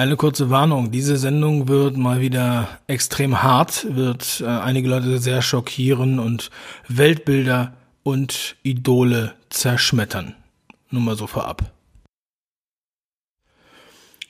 Eine 0.00 0.16
kurze 0.16 0.48
Warnung. 0.48 0.90
Diese 0.90 1.18
Sendung 1.18 1.68
wird 1.68 1.98
mal 1.98 2.22
wieder 2.22 2.78
extrem 2.86 3.42
hart, 3.42 3.86
wird 3.94 4.40
äh, 4.40 4.46
einige 4.46 4.88
Leute 4.88 5.18
sehr 5.18 5.42
schockieren 5.42 6.18
und 6.18 6.50
Weltbilder 6.88 7.74
und 8.02 8.56
Idole 8.62 9.34
zerschmettern. 9.50 10.34
Nur 10.88 11.02
mal 11.02 11.16
so 11.16 11.26
vorab. 11.26 11.70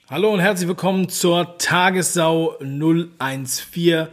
Hallo 0.08 0.34
und 0.34 0.40
herzlich 0.40 0.66
willkommen 0.66 1.08
zur 1.08 1.56
Tagessau 1.58 2.56
014. 2.58 4.08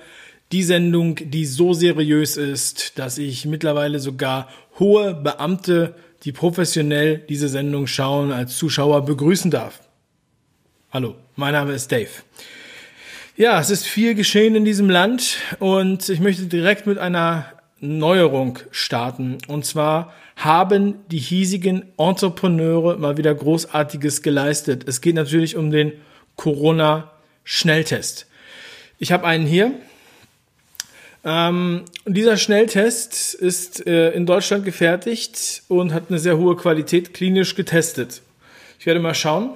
Die 0.51 0.61
Sendung, 0.61 1.15
die 1.15 1.47
so 1.47 1.73
seriös 1.73 2.37
ist, 2.37 2.99
dass 2.99 3.17
ich 3.17 3.47
mittlerweile 3.47 3.97
sogar 3.97 4.47
hohe 4.77 5.15
Beamte, 5.15 5.95
die 6.21 6.33
professionell 6.33 7.17
diese 7.17 7.49
Sendung 7.49 7.87
schauen, 7.87 8.31
als 8.31 8.55
Zuschauer 8.57 9.05
begrüßen 9.05 9.49
darf. 9.49 9.86
Hallo, 10.93 11.15
mein 11.35 11.51
Name 11.51 11.73
ist 11.73 11.91
Dave. 11.91 12.07
Ja, 13.35 13.59
es 13.59 13.69
ist 13.69 13.85
viel 13.85 14.15
geschehen 14.15 14.55
in 14.55 14.63
diesem 14.63 14.89
Land 14.89 15.37
und 15.59 16.07
ich 16.07 16.21
möchte 16.21 16.45
direkt 16.45 16.87
mit 16.87 16.97
einer 16.97 17.51
Neuerung 17.81 18.59
starten. 18.71 19.37
Und 19.49 19.65
zwar 19.65 20.13
haben 20.37 20.95
die 21.11 21.17
hiesigen 21.17 21.83
Entrepreneure 21.97 22.95
mal 22.95 23.17
wieder 23.17 23.35
Großartiges 23.35 24.21
geleistet. 24.21 24.85
Es 24.87 25.01
geht 25.01 25.15
natürlich 25.15 25.57
um 25.57 25.71
den 25.71 25.91
Corona-Schnelltest. 26.37 28.25
Ich 28.97 29.11
habe 29.11 29.27
einen 29.27 29.45
hier. 29.45 29.73
Ähm, 31.25 31.83
dieser 32.05 32.37
Schnelltest 32.37 33.33
ist 33.33 33.85
äh, 33.85 34.11
in 34.11 34.25
Deutschland 34.25 34.63
gefertigt 34.63 35.63
und 35.67 35.93
hat 35.93 36.03
eine 36.07 36.19
sehr 36.19 36.37
hohe 36.37 36.55
Qualität 36.55 37.13
klinisch 37.13 37.55
getestet. 37.55 38.21
Ich 38.79 38.85
werde 38.85 39.01
mal 39.01 39.13
schauen. 39.13 39.49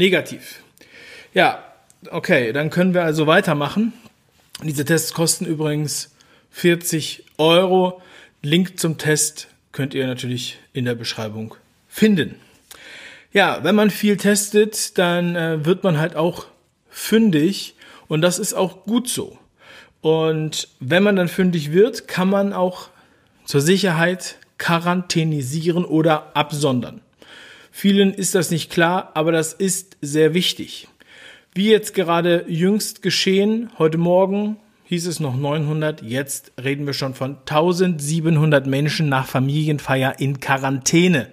Negativ. 0.00 0.62
Ja, 1.34 1.62
okay, 2.10 2.54
dann 2.54 2.70
können 2.70 2.94
wir 2.94 3.02
also 3.02 3.26
weitermachen. 3.26 3.92
Diese 4.62 4.86
Tests 4.86 5.12
kosten 5.12 5.44
übrigens 5.44 6.16
40 6.52 7.26
Euro. 7.36 8.00
Link 8.40 8.80
zum 8.80 8.96
Test 8.96 9.48
könnt 9.72 9.92
ihr 9.92 10.06
natürlich 10.06 10.58
in 10.72 10.86
der 10.86 10.94
Beschreibung 10.94 11.54
finden. 11.86 12.36
Ja, 13.34 13.62
wenn 13.62 13.74
man 13.74 13.90
viel 13.90 14.16
testet, 14.16 14.96
dann 14.96 15.36
äh, 15.36 15.66
wird 15.66 15.84
man 15.84 15.98
halt 15.98 16.16
auch 16.16 16.46
fündig 16.88 17.74
und 18.08 18.22
das 18.22 18.38
ist 18.38 18.54
auch 18.54 18.84
gut 18.84 19.06
so. 19.06 19.36
Und 20.00 20.68
wenn 20.80 21.02
man 21.02 21.16
dann 21.16 21.28
fündig 21.28 21.72
wird, 21.72 22.08
kann 22.08 22.30
man 22.30 22.54
auch 22.54 22.88
zur 23.44 23.60
Sicherheit 23.60 24.36
quarantänisieren 24.56 25.84
oder 25.84 26.34
absondern. 26.34 27.02
Vielen 27.70 28.12
ist 28.12 28.34
das 28.34 28.50
nicht 28.50 28.70
klar, 28.70 29.12
aber 29.14 29.32
das 29.32 29.52
ist 29.52 29.96
sehr 30.00 30.34
wichtig. 30.34 30.88
Wie 31.54 31.70
jetzt 31.70 31.94
gerade 31.94 32.44
jüngst 32.48 33.02
geschehen, 33.02 33.70
heute 33.78 33.98
Morgen 33.98 34.56
hieß 34.84 35.06
es 35.06 35.20
noch 35.20 35.36
900, 35.36 36.02
jetzt 36.02 36.52
reden 36.62 36.86
wir 36.86 36.94
schon 36.94 37.14
von 37.14 37.38
1700 37.38 38.66
Menschen 38.66 39.08
nach 39.08 39.26
Familienfeier 39.26 40.18
in 40.18 40.40
Quarantäne. 40.40 41.28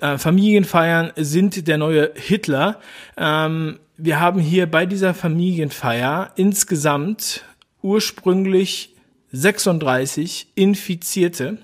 Äh, 0.00 0.18
Familienfeiern 0.18 1.12
sind 1.16 1.66
der 1.68 1.78
neue 1.78 2.12
Hitler. 2.14 2.80
Ähm, 3.16 3.78
wir 3.96 4.20
haben 4.20 4.40
hier 4.40 4.70
bei 4.70 4.86
dieser 4.86 5.14
Familienfeier 5.14 6.32
insgesamt 6.36 7.44
ursprünglich 7.82 8.94
36 9.32 10.48
Infizierte. 10.54 11.58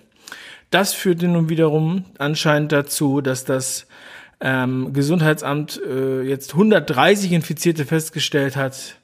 Das 0.75 0.92
führte 0.92 1.28
nun 1.28 1.48
wiederum 1.48 2.05
anscheinend 2.19 2.72
dazu, 2.72 3.20
dass 3.20 3.44
das 3.44 3.86
ähm, 4.41 4.92
Gesundheitsamt 4.92 5.80
äh, 5.89 6.22
jetzt 6.22 6.55
130 6.55 7.30
Infizierte 7.30 7.84
festgestellt 7.84 8.56
hat 8.56 8.97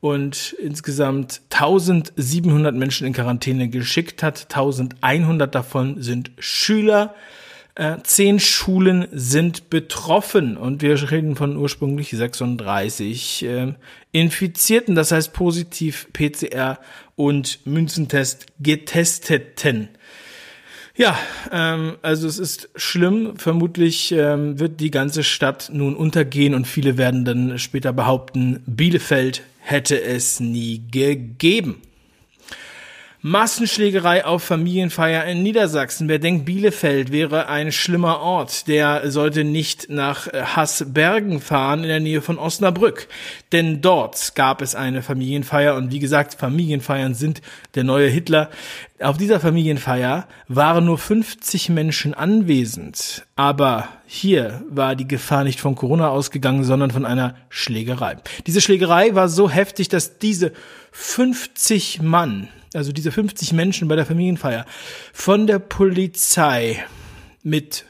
und 0.00 0.56
insgesamt 0.60 1.42
1700 1.50 2.74
Menschen 2.74 3.06
in 3.06 3.12
Quarantäne 3.12 3.68
geschickt 3.68 4.24
hat. 4.24 4.48
1100 4.50 5.54
davon 5.54 6.02
sind 6.02 6.32
Schüler. 6.40 7.14
Äh, 7.76 7.98
zehn 8.02 8.40
Schulen 8.40 9.06
sind 9.12 9.70
betroffen 9.70 10.56
und 10.56 10.82
wir 10.82 11.08
reden 11.08 11.36
von 11.36 11.56
ursprünglich 11.56 12.10
36 12.10 13.44
äh, 13.44 13.74
Infizierten, 14.10 14.96
das 14.96 15.12
heißt 15.12 15.32
positiv 15.32 16.08
PCR 16.12 16.80
und 17.14 17.64
Münzentest 17.64 18.46
getesteten. 18.58 19.88
Ja, 20.94 21.18
ähm, 21.50 21.96
also 22.02 22.28
es 22.28 22.38
ist 22.38 22.68
schlimm. 22.76 23.36
Vermutlich 23.36 24.12
ähm, 24.12 24.58
wird 24.58 24.80
die 24.80 24.90
ganze 24.90 25.24
Stadt 25.24 25.70
nun 25.72 25.96
untergehen 25.96 26.54
und 26.54 26.66
viele 26.66 26.98
werden 26.98 27.24
dann 27.24 27.58
später 27.58 27.92
behaupten, 27.92 28.62
Bielefeld 28.66 29.42
hätte 29.58 30.00
es 30.02 30.40
nie 30.40 30.82
gegeben. 30.90 31.80
Massenschlägerei 33.24 34.24
auf 34.24 34.42
Familienfeier 34.42 35.24
in 35.26 35.44
Niedersachsen. 35.44 36.08
Wer 36.08 36.18
denkt, 36.18 36.44
Bielefeld 36.44 37.12
wäre 37.12 37.48
ein 37.48 37.70
schlimmer 37.70 38.18
Ort, 38.18 38.66
der 38.66 39.12
sollte 39.12 39.44
nicht 39.44 39.88
nach 39.88 40.26
Hassbergen 40.26 41.40
fahren 41.40 41.84
in 41.84 41.88
der 41.88 42.00
Nähe 42.00 42.20
von 42.20 42.36
Osnabrück. 42.36 43.06
Denn 43.52 43.80
dort 43.80 44.34
gab 44.34 44.60
es 44.60 44.74
eine 44.74 45.02
Familienfeier 45.02 45.76
und 45.76 45.92
wie 45.92 46.00
gesagt, 46.00 46.34
Familienfeiern 46.34 47.14
sind 47.14 47.42
der 47.76 47.84
neue 47.84 48.08
Hitler. 48.08 48.50
Auf 49.00 49.18
dieser 49.18 49.38
Familienfeier 49.38 50.26
waren 50.48 50.84
nur 50.84 50.98
50 50.98 51.68
Menschen 51.68 52.14
anwesend, 52.14 53.24
aber 53.36 53.86
hier 54.04 54.64
war 54.68 54.96
die 54.96 55.06
Gefahr 55.06 55.44
nicht 55.44 55.60
von 55.60 55.76
Corona 55.76 56.08
ausgegangen, 56.08 56.64
sondern 56.64 56.90
von 56.90 57.06
einer 57.06 57.36
Schlägerei. 57.50 58.16
Diese 58.48 58.60
Schlägerei 58.60 59.14
war 59.14 59.28
so 59.28 59.48
heftig, 59.48 59.88
dass 59.88 60.18
diese 60.18 60.52
50 60.90 62.02
Mann 62.02 62.48
also 62.74 62.92
diese 62.92 63.12
50 63.12 63.52
Menschen 63.52 63.86
bei 63.88 63.96
der 63.96 64.06
Familienfeier, 64.06 64.64
von 65.12 65.46
der 65.46 65.58
Polizei 65.58 66.82
mit 67.42 67.84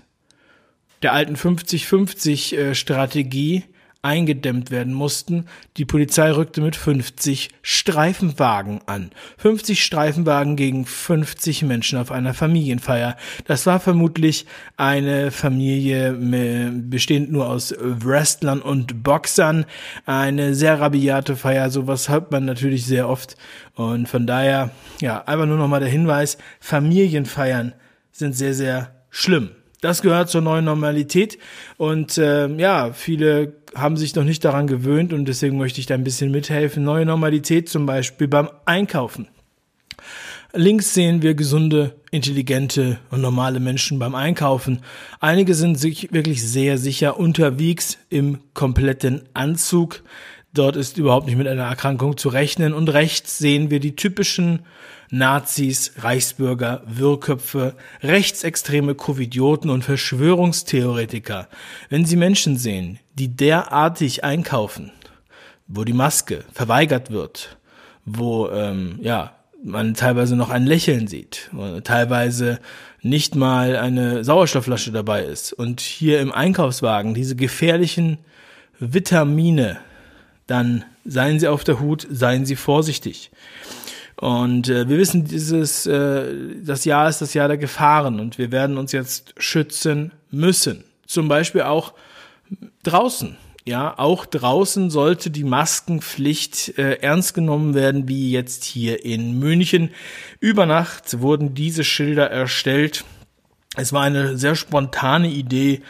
der 1.03 1.13
alten 1.13 1.37
50-50-Strategie 1.37 3.63
eingedämmt 4.03 4.73
werden 4.73 4.93
mussten. 4.93 5.47
Die 5.77 5.85
Polizei 5.85 6.33
rückte 6.33 6.61
mit 6.61 6.75
50 6.75 7.51
Streifenwagen 7.63 8.81
an. 8.87 9.13
50 9.39 9.85
Streifenwagen 9.85 10.57
gegen 10.57 10.85
50 10.85 11.63
Menschen 11.63 11.99
auf 11.99 12.11
einer 12.11 12.35
Familienfeier. 12.35 13.17
Das 13.47 13.65
war 13.65 13.79
vermutlich 13.79 14.47
eine 14.77 15.31
Familie 15.31 16.13
bestehend 16.13 17.31
nur 17.31 17.49
aus 17.49 17.73
Wrestlern 17.79 18.61
und 18.61 19.05
Boxern. 19.05 19.67
Eine 20.05 20.57
sehr 20.57 20.81
rabiate 20.81 21.37
Feier. 21.37 21.71
Sowas 21.71 22.09
hat 22.09 22.33
man 22.33 22.45
natürlich 22.45 22.85
sehr 22.85 23.09
oft. 23.09 23.37
Und 23.77 24.09
von 24.09 24.27
daher, 24.27 24.71
ja, 25.01 25.23
einfach 25.25 25.47
nur 25.47 25.57
nochmal 25.59 25.81
der 25.81 25.89
Hinweis, 25.89 26.39
Familienfeiern 26.59 27.73
sind 28.11 28.35
sehr, 28.35 28.55
sehr 28.55 28.95
schlimm. 29.11 29.51
Das 29.83 30.01
gehört 30.01 30.31
zur 30.31 30.43
neuen 30.43 30.65
Normalität 30.65 31.39
und 31.77 32.17
äh, 32.17 32.47
ja, 32.47 32.93
viele 32.93 33.55
haben 33.75 33.97
sich 33.97 34.15
noch 34.15 34.23
nicht 34.23 34.45
daran 34.45 34.69
gewöhnt 34.69 35.13
und 35.13 35.27
deswegen 35.27 35.59
möchte 35.59 35.81
ich 35.81 35.87
da 35.87 35.95
ein 35.95 36.05
bisschen 36.05 36.31
mithelfen. 36.31 36.85
Neue 36.85 37.05
Normalität 37.05 37.69
zum 37.69 37.85
Beispiel 37.85 38.29
beim 38.29 38.49
Einkaufen. 38.65 39.27
Links 40.55 40.95
sehen 40.95 41.23
wir 41.23 41.35
gesunde, 41.35 41.97
intelligente 42.13 43.01
und 43.11 43.23
normale 43.23 43.59
Menschen 43.59 43.99
beim 43.99 44.15
Einkaufen. 44.15 44.83
Einige 45.19 45.55
sind 45.55 45.81
sich 45.81 46.13
wirklich 46.13 46.47
sehr 46.47 46.79
sicher 46.79 47.19
unterwegs 47.19 47.99
im 48.09 48.39
kompletten 48.55 49.23
Anzug. 49.35 50.05
Dort 50.55 50.77
ist 50.77 50.97
überhaupt 50.97 51.27
nicht 51.27 51.39
mit 51.39 51.49
einer 51.49 51.65
Erkrankung 51.65 52.19
zu 52.19 52.29
rechnen. 52.29 52.73
Und 52.73 52.93
rechts 52.93 53.39
sehen 53.39 53.71
wir 53.71 53.81
die 53.81 53.97
typischen 53.97 54.61
Nazis, 55.13 55.93
Reichsbürger, 55.99 56.83
Wirrköpfe, 56.87 57.75
rechtsextreme 58.03 58.95
Covidioten 58.95 59.69
und 59.69 59.85
Verschwörungstheoretiker. 59.85 61.49
Wenn 61.91 62.07
Sie 62.07 62.17
Menschen 62.17 62.57
sehen, 62.57 62.99
die 63.15 63.29
derartig 63.29 64.25
einkaufen, 64.25 64.91
wo 65.69 65.85
die 65.85 65.93
Maske 65.93 66.45
verweigert 66.53 67.11
wird, 67.11 67.59
wo 68.07 68.49
ähm, 68.49 68.99
ja 69.03 69.35
man 69.63 69.93
teilweise 69.95 70.35
noch 70.35 70.49
ein 70.49 70.67
Lächeln 70.67 71.07
sieht, 71.07 71.51
teilweise 71.85 72.59
nicht 73.03 73.37
mal 73.37 73.77
eine 73.77 74.25
Sauerstoffflasche 74.25 74.93
dabei 74.93 75.25
ist 75.25 75.53
und 75.53 75.81
hier 75.81 76.21
im 76.21 76.33
Einkaufswagen 76.33 77.13
diese 77.13 77.37
gefährlichen 77.37 78.19
Vitamine 78.81 79.79
dann 80.47 80.85
seien 81.05 81.41
Sie 81.41 81.49
auf 81.49 81.65
der 81.65 81.81
Hut, 81.81 82.07
seien 82.11 82.45
Sie 82.45 82.57
vorsichtig. 82.57 83.31
Und 84.23 84.69
äh, 84.69 84.89
wir 84.89 84.99
wissen, 84.99 85.25
dieses 85.25 85.85
äh, 85.85 86.55
das 86.63 86.85
Jahr 86.85 87.09
ist 87.09 87.21
das 87.21 87.35
Jahr 87.35 87.49
der 87.49 87.57
Gefahren 87.57 88.21
und 88.21 88.39
wir 88.39 88.53
werden 88.53 88.79
uns 88.79 88.93
jetzt 88.93 89.35
schützen 89.37 90.13
müssen. 90.31 90.85
Zum 91.09 91.27
Beispiel 91.27 91.63
auch 91.63 91.93
draußen. 92.85 93.37
Ja, 93.65 93.99
auch 93.99 94.25
draußen 94.25 94.91
sollte 94.91 95.31
die 95.31 95.43
Maskenpflicht 95.43 96.79
äh, 96.79 96.99
ernst 97.01 97.35
genommen 97.35 97.75
werden, 97.75 98.07
wie 98.07 98.31
jetzt 98.31 98.63
hier 98.63 99.05
in 99.05 99.41
München. 99.41 99.91
Über 100.39 100.67
Nacht 100.67 101.21
wurden 101.21 101.55
diese 101.55 101.83
Schilder 101.83 102.31
erstellt 102.31 103.05
Es 103.75 103.93
war 103.93 104.03
eine 104.03 104.39
sehr 104.39 104.55
spontane 104.55 105.31
Idee 105.31 105.83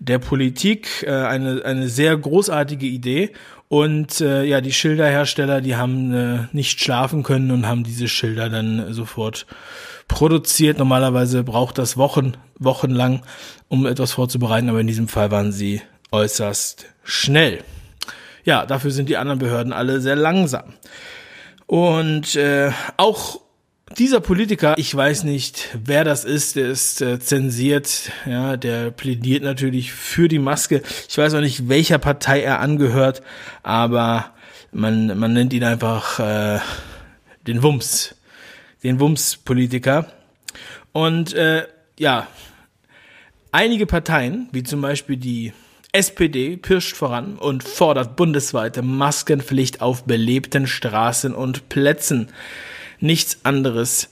der 0.00 0.18
Politik, 0.18 1.04
äh, 1.06 1.12
eine, 1.12 1.64
eine 1.64 1.88
sehr 1.88 2.16
großartige 2.16 2.86
Idee. 2.86 3.30
Und 3.68 4.22
äh, 4.22 4.44
ja, 4.44 4.60
die 4.62 4.72
Schilderhersteller, 4.72 5.60
die 5.60 5.76
haben 5.76 6.14
äh, 6.14 6.38
nicht 6.52 6.80
schlafen 6.80 7.22
können 7.22 7.50
und 7.50 7.66
haben 7.66 7.84
diese 7.84 8.08
Schilder 8.08 8.48
dann 8.48 8.94
sofort 8.94 9.46
produziert. 10.08 10.78
Normalerweise 10.78 11.44
braucht 11.44 11.76
das 11.76 11.98
Wochen, 11.98 12.32
wochenlang, 12.58 13.22
um 13.68 13.86
etwas 13.86 14.12
vorzubereiten, 14.12 14.70
aber 14.70 14.80
in 14.80 14.86
diesem 14.86 15.06
Fall 15.06 15.30
waren 15.30 15.52
sie 15.52 15.82
äußerst 16.10 16.86
schnell. 17.04 17.62
Ja, 18.44 18.64
dafür 18.64 18.90
sind 18.90 19.10
die 19.10 19.18
anderen 19.18 19.38
Behörden 19.38 19.74
alle 19.74 20.00
sehr 20.00 20.16
langsam. 20.16 20.72
Und 21.66 22.34
äh, 22.36 22.72
auch 22.96 23.40
dieser 23.96 24.20
Politiker, 24.20 24.74
ich 24.76 24.94
weiß 24.94 25.24
nicht, 25.24 25.76
wer 25.84 26.04
das 26.04 26.24
ist, 26.24 26.56
der 26.56 26.68
ist 26.68 27.00
äh, 27.00 27.18
zensiert, 27.18 28.10
ja, 28.26 28.56
der 28.56 28.90
plädiert 28.90 29.42
natürlich 29.42 29.92
für 29.92 30.28
die 30.28 30.38
Maske. 30.38 30.82
Ich 31.08 31.16
weiß 31.16 31.34
auch 31.34 31.40
nicht, 31.40 31.68
welcher 31.68 31.98
Partei 31.98 32.42
er 32.42 32.60
angehört, 32.60 33.22
aber 33.62 34.32
man, 34.72 35.18
man 35.18 35.32
nennt 35.32 35.52
ihn 35.52 35.64
einfach 35.64 36.18
äh, 36.18 36.60
den 37.46 37.62
Wumms, 37.62 38.14
den 38.82 39.00
Wumms-Politiker. 39.00 40.06
Und 40.92 41.34
äh, 41.34 41.66
ja, 41.98 42.26
einige 43.52 43.86
Parteien, 43.86 44.48
wie 44.52 44.62
zum 44.62 44.80
Beispiel 44.80 45.16
die 45.16 45.52
SPD 45.92 46.56
pirscht 46.56 46.96
voran 46.96 47.36
und 47.36 47.64
fordert 47.64 48.16
bundesweite 48.16 48.82
Maskenpflicht 48.82 49.80
auf 49.80 50.04
belebten 50.04 50.66
Straßen 50.66 51.34
und 51.34 51.68
Plätzen 51.70 52.28
nichts 53.00 53.38
anderes 53.44 54.10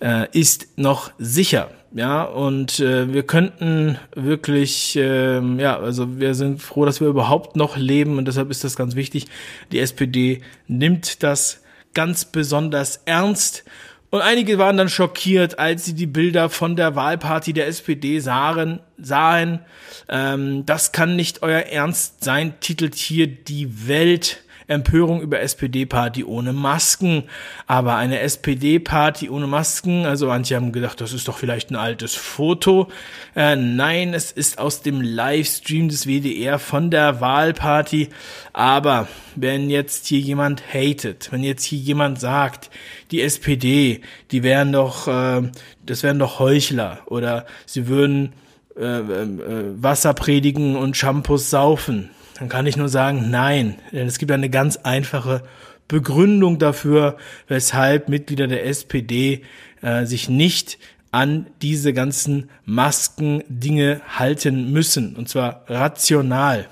äh, 0.00 0.28
ist 0.32 0.78
noch 0.78 1.10
sicher. 1.18 1.70
Ja, 1.94 2.24
und 2.24 2.78
äh, 2.80 3.12
wir 3.14 3.22
könnten 3.22 3.98
wirklich, 4.14 4.96
äh, 4.96 5.40
ja, 5.56 5.78
also 5.78 6.18
wir 6.18 6.34
sind 6.34 6.60
froh, 6.60 6.84
dass 6.84 7.00
wir 7.00 7.08
überhaupt 7.08 7.56
noch 7.56 7.78
leben 7.78 8.18
und 8.18 8.28
deshalb 8.28 8.50
ist 8.50 8.64
das 8.64 8.76
ganz 8.76 8.96
wichtig. 8.96 9.26
Die 9.72 9.78
SPD 9.78 10.42
nimmt 10.68 11.22
das 11.22 11.62
ganz 11.94 12.26
besonders 12.26 13.00
ernst. 13.06 13.64
Und 14.10 14.20
einige 14.20 14.58
waren 14.58 14.76
dann 14.76 14.90
schockiert, 14.90 15.58
als 15.58 15.86
sie 15.86 15.94
die 15.94 16.06
Bilder 16.06 16.50
von 16.50 16.76
der 16.76 16.94
Wahlparty 16.96 17.54
der 17.54 17.66
SPD 17.66 18.20
sahen. 18.20 18.80
sahen. 18.98 19.60
Ähm, 20.08 20.66
das 20.66 20.92
kann 20.92 21.16
nicht 21.16 21.42
euer 21.42 21.60
Ernst 21.60 22.22
sein, 22.22 22.54
titelt 22.60 22.94
hier 22.94 23.26
die 23.26 23.88
Welt. 23.88 24.42
Empörung 24.68 25.20
über 25.20 25.40
SPD-Party 25.40 26.24
ohne 26.24 26.52
Masken. 26.52 27.24
Aber 27.66 27.96
eine 27.96 28.20
SPD-Party 28.20 29.30
ohne 29.30 29.46
Masken, 29.46 30.06
also 30.06 30.26
manche 30.26 30.56
haben 30.56 30.72
gedacht, 30.72 31.00
das 31.00 31.12
ist 31.12 31.28
doch 31.28 31.38
vielleicht 31.38 31.70
ein 31.70 31.76
altes 31.76 32.14
Foto. 32.14 32.88
Äh, 33.34 33.56
nein, 33.56 34.14
es 34.14 34.32
ist 34.32 34.58
aus 34.58 34.82
dem 34.82 35.00
Livestream 35.00 35.88
des 35.88 36.06
WDR 36.06 36.58
von 36.58 36.90
der 36.90 37.20
Wahlparty. 37.20 38.08
Aber 38.52 39.08
wenn 39.34 39.70
jetzt 39.70 40.06
hier 40.06 40.20
jemand 40.20 40.62
hatet, 40.72 41.30
wenn 41.30 41.42
jetzt 41.42 41.64
hier 41.64 41.78
jemand 41.78 42.20
sagt, 42.20 42.70
die 43.10 43.22
SPD, 43.22 44.00
die 44.30 44.42
wären 44.42 44.72
doch, 44.72 45.06
äh, 45.08 45.42
das 45.84 46.02
wären 46.02 46.18
doch 46.18 46.38
Heuchler 46.38 47.00
oder 47.06 47.46
sie 47.66 47.86
würden 47.86 48.32
äh, 48.78 48.98
äh, 48.98 49.82
Wasser 49.82 50.12
predigen 50.12 50.76
und 50.76 50.96
Shampoos 50.96 51.48
saufen, 51.48 52.10
dann 52.38 52.48
kann 52.48 52.66
ich 52.66 52.76
nur 52.76 52.88
sagen, 52.88 53.30
nein. 53.30 53.76
Denn 53.92 54.06
es 54.06 54.18
gibt 54.18 54.30
eine 54.32 54.50
ganz 54.50 54.76
einfache 54.78 55.42
Begründung 55.88 56.58
dafür, 56.58 57.16
weshalb 57.48 58.08
Mitglieder 58.08 58.46
der 58.46 58.66
SPD 58.66 59.42
äh, 59.82 60.04
sich 60.04 60.28
nicht 60.28 60.78
an 61.12 61.46
diese 61.62 61.92
ganzen 61.92 62.50
Masken-Dinge 62.64 64.02
halten 64.06 64.72
müssen. 64.72 65.16
Und 65.16 65.28
zwar 65.28 65.64
rational. 65.68 66.68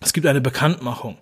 Es 0.00 0.12
gibt 0.12 0.26
eine 0.26 0.40
Bekanntmachung. 0.40 1.18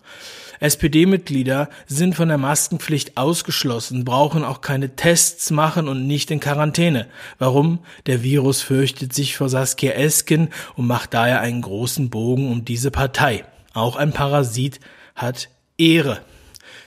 SPD-Mitglieder 0.60 1.68
sind 1.86 2.14
von 2.14 2.28
der 2.28 2.38
Maskenpflicht 2.38 3.16
ausgeschlossen, 3.16 4.04
brauchen 4.04 4.44
auch 4.44 4.60
keine 4.60 4.96
Tests 4.96 5.50
machen 5.50 5.88
und 5.88 6.06
nicht 6.06 6.30
in 6.30 6.40
Quarantäne. 6.40 7.06
Warum? 7.38 7.80
Der 8.06 8.22
Virus 8.22 8.62
fürchtet 8.62 9.12
sich 9.12 9.36
vor 9.36 9.48
Saskia 9.48 9.92
Esken 9.92 10.48
und 10.76 10.86
macht 10.86 11.14
daher 11.14 11.40
einen 11.40 11.62
großen 11.62 12.08
Bogen 12.08 12.50
um 12.50 12.64
diese 12.64 12.90
Partei. 12.90 13.44
Auch 13.74 13.96
ein 13.96 14.12
Parasit 14.12 14.80
hat 15.14 15.50
Ehre. 15.76 16.20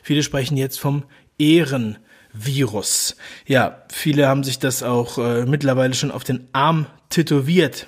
Viele 0.02 0.24
sprechen 0.24 0.58
jetzt 0.58 0.80
vom 0.80 1.04
Ehrenvirus. 1.38 3.18
Ja, 3.46 3.84
viele 3.92 4.28
haben 4.28 4.44
sich 4.44 4.58
das 4.58 4.84
auch 4.84 5.18
äh, 5.18 5.46
mittlerweile 5.46 5.94
schon 5.94 6.12
auf 6.12 6.24
den 6.24 6.48
Arm 6.54 6.88
tätowiert. 7.10 7.88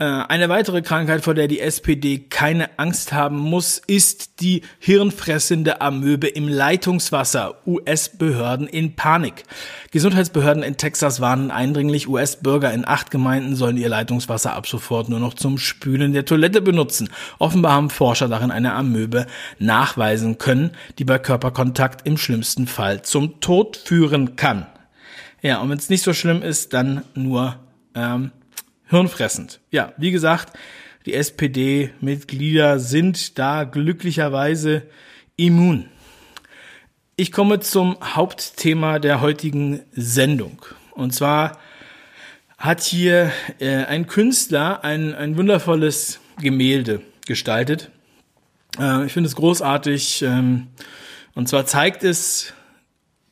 Äh, 0.00 0.04
eine 0.04 0.48
weitere 0.48 0.80
Krankheit, 0.80 1.24
vor 1.24 1.34
der 1.34 1.48
die 1.48 1.58
SPD 1.58 2.20
keine 2.20 2.78
Angst 2.78 3.12
haben 3.12 3.36
muss, 3.36 3.82
ist 3.84 4.40
die 4.40 4.62
hirnfressende 4.78 5.80
Amöbe 5.80 6.28
im 6.28 6.46
Leitungswasser. 6.46 7.56
US-Behörden 7.66 8.68
in 8.68 8.94
Panik. 8.94 9.42
Gesundheitsbehörden 9.90 10.62
in 10.62 10.76
Texas 10.76 11.20
warnen 11.20 11.50
eindringlich, 11.50 12.08
US-Bürger 12.08 12.72
in 12.72 12.86
acht 12.86 13.10
Gemeinden 13.10 13.56
sollen 13.56 13.76
ihr 13.76 13.88
Leitungswasser 13.88 14.52
ab 14.52 14.68
sofort 14.68 15.08
nur 15.08 15.18
noch 15.18 15.34
zum 15.34 15.58
Spülen 15.58 16.12
der 16.12 16.24
Toilette 16.24 16.62
benutzen. 16.62 17.10
Offenbar 17.40 17.72
haben 17.72 17.90
Forscher 17.90 18.28
darin 18.28 18.52
eine 18.52 18.74
Amöbe 18.74 19.26
nachweisen 19.58 20.38
können, 20.38 20.70
die 21.00 21.04
bei 21.04 21.18
Körperkontakt 21.18 22.06
im 22.06 22.18
schlimmsten 22.18 22.68
Fall 22.68 23.02
zum 23.02 23.40
Tod 23.40 23.76
führen 23.76 24.36
kann. 24.36 24.66
Ja, 25.42 25.60
und 25.60 25.70
wenn 25.70 25.78
es 25.78 25.90
nicht 25.90 26.04
so 26.04 26.12
schlimm 26.12 26.42
ist, 26.42 26.72
dann 26.72 27.02
nur 27.14 27.56
ähm, 27.96 28.30
hirnfressend. 28.88 29.60
Ja, 29.70 29.92
wie 29.96 30.10
gesagt, 30.10 30.58
die 31.06 31.14
SPD-Mitglieder 31.14 32.78
sind 32.78 33.38
da 33.38 33.64
glücklicherweise 33.64 34.82
immun. 35.36 35.86
Ich 37.16 37.32
komme 37.32 37.60
zum 37.60 37.96
Hauptthema 38.02 38.98
der 38.98 39.20
heutigen 39.20 39.80
Sendung. 39.92 40.62
Und 40.92 41.14
zwar 41.14 41.58
hat 42.58 42.82
hier 42.82 43.32
äh, 43.58 43.84
ein 43.84 44.06
Künstler 44.06 44.84
ein, 44.84 45.14
ein 45.14 45.36
wundervolles 45.36 46.20
Gemälde 46.40 47.00
gestaltet. 47.26 47.90
Äh, 48.78 49.06
ich 49.06 49.12
finde 49.12 49.28
es 49.28 49.36
großartig. 49.36 50.22
Ähm, 50.22 50.68
und 51.34 51.48
zwar 51.48 51.66
zeigt 51.66 52.02
es 52.04 52.52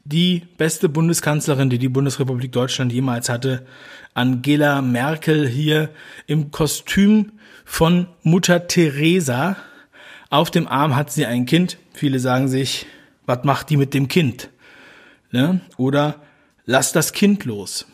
die 0.09 0.43
beste 0.57 0.89
Bundeskanzlerin, 0.89 1.69
die 1.69 1.79
die 1.79 1.89
Bundesrepublik 1.89 2.53
Deutschland 2.53 2.93
jemals 2.93 3.29
hatte, 3.29 3.67
Angela 4.15 4.81
Merkel 4.81 5.49
hier 5.49 5.91
im 6.27 6.51
Kostüm 6.53 7.33
von 7.65 8.07
Mutter 8.23 8.69
Teresa. 8.69 9.57
Auf 10.31 10.51
dem 10.51 10.69
Arm 10.69 10.95
hat 10.95 11.11
sie 11.11 11.27
ein 11.27 11.45
Kind. 11.45 11.79
Viele 11.93 12.21
sagen 12.21 12.49
sich, 12.49 12.87
was 13.27 13.43
macht 13.43 13.71
die 13.71 13.77
mit 13.77 13.95
dem 13.95 14.07
Kind? 14.07 14.49
Ne? 15.33 15.61
Oder 15.77 16.23
lass 16.67 16.93
das 16.93 17.13
Kind 17.13 17.45
los. 17.45 17.87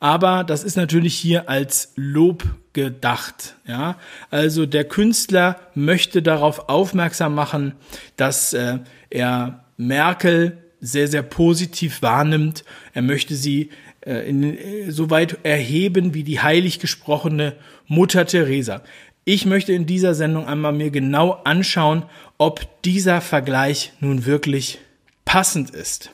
Aber 0.00 0.44
das 0.44 0.64
ist 0.64 0.76
natürlich 0.76 1.14
hier 1.14 1.48
als 1.48 1.92
Lob 1.94 2.44
gedacht. 2.72 3.56
Ja, 3.66 3.98
also 4.30 4.66
der 4.66 4.84
Künstler 4.84 5.60
möchte 5.74 6.22
darauf 6.22 6.68
aufmerksam 6.68 7.34
machen, 7.34 7.74
dass 8.16 8.52
äh, 8.52 8.78
er 9.10 9.64
Merkel 9.76 10.58
sehr, 10.80 11.08
sehr 11.08 11.22
positiv 11.22 12.02
wahrnimmt. 12.02 12.64
Er 12.94 13.02
möchte 13.02 13.34
sie 13.34 13.70
äh, 14.00 14.28
in, 14.28 14.56
äh, 14.56 14.90
so 14.90 15.10
weit 15.10 15.38
erheben 15.42 16.14
wie 16.14 16.24
die 16.24 16.40
heilig 16.40 16.78
gesprochene 16.78 17.54
Mutter 17.86 18.26
Teresa. 18.26 18.82
Ich 19.24 19.44
möchte 19.46 19.72
in 19.72 19.86
dieser 19.86 20.14
Sendung 20.14 20.46
einmal 20.46 20.72
mir 20.72 20.90
genau 20.90 21.32
anschauen, 21.44 22.04
ob 22.38 22.82
dieser 22.82 23.20
Vergleich 23.20 23.92
nun 24.00 24.24
wirklich 24.24 24.78
passend 25.24 25.70
ist. 25.70 26.10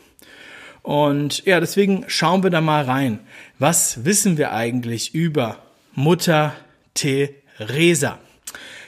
Und 0.82 1.44
ja, 1.46 1.58
deswegen 1.60 2.04
schauen 2.08 2.42
wir 2.42 2.50
da 2.50 2.60
mal 2.60 2.84
rein. 2.84 3.20
Was 3.58 4.04
wissen 4.04 4.38
wir 4.38 4.52
eigentlich 4.52 5.14
über 5.14 5.58
Mutter 5.94 6.54
Teresa? 6.94 8.18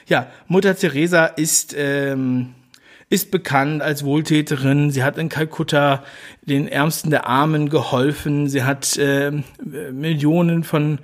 Ja, 0.07 0.31
Mutter 0.47 0.75
Teresa 0.75 1.25
ist 1.25 1.75
ähm, 1.77 2.55
ist 3.09 3.31
bekannt 3.31 3.81
als 3.81 4.03
Wohltäterin. 4.03 4.91
Sie 4.91 5.03
hat 5.03 5.17
in 5.17 5.29
Kalkutta 5.29 6.03
den 6.41 6.67
Ärmsten 6.67 7.09
der 7.09 7.25
Armen 7.27 7.69
geholfen. 7.69 8.47
Sie 8.47 8.63
hat 8.63 8.97
äh, 8.97 9.31
Millionen 9.91 10.63
von, 10.63 10.99